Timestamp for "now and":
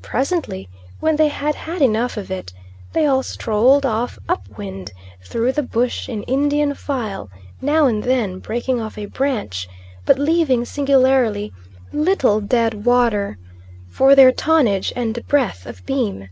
7.60-8.02